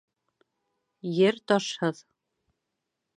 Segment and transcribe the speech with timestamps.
[1.27, 2.03] Ер ташһыҙ